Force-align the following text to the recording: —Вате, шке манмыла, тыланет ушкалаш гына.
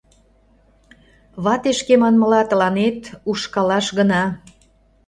—Вате, 1.43 1.71
шке 1.79 1.93
манмыла, 2.01 2.41
тыланет 2.49 2.99
ушкалаш 3.31 3.87
гына. 3.97 4.23